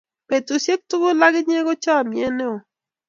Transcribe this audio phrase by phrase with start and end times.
[0.27, 2.55] petusiek tugul ak inye ko chamiet neo